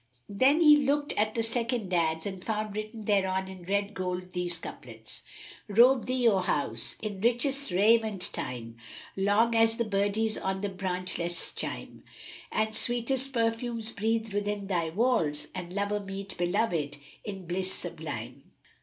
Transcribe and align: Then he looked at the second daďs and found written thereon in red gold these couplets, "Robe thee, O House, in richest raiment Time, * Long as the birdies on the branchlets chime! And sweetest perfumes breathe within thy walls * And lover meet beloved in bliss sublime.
Then 0.29 0.61
he 0.61 0.77
looked 0.77 1.13
at 1.13 1.35
the 1.35 1.43
second 1.43 1.89
daďs 1.91 2.25
and 2.25 2.43
found 2.43 2.75
written 2.75 3.05
thereon 3.05 3.47
in 3.47 3.61
red 3.65 3.93
gold 3.93 4.33
these 4.33 4.57
couplets, 4.57 5.21
"Robe 5.67 6.07
thee, 6.07 6.27
O 6.27 6.39
House, 6.39 6.95
in 7.03 7.21
richest 7.21 7.69
raiment 7.69 8.31
Time, 8.33 8.77
* 8.99 9.15
Long 9.15 9.53
as 9.53 9.75
the 9.77 9.85
birdies 9.85 10.39
on 10.39 10.61
the 10.61 10.69
branchlets 10.69 11.53
chime! 11.53 12.01
And 12.51 12.75
sweetest 12.75 13.31
perfumes 13.31 13.91
breathe 13.91 14.33
within 14.33 14.65
thy 14.65 14.89
walls 14.89 15.45
* 15.51 15.53
And 15.53 15.71
lover 15.75 15.99
meet 15.99 16.35
beloved 16.35 16.97
in 17.23 17.45
bliss 17.45 17.71
sublime. 17.71 18.51